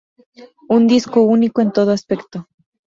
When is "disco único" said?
0.87-1.61